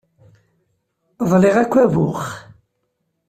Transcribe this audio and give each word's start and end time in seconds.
Ḍliɣ 1.29 1.55
akk 1.63 1.73
abux. 1.83 2.23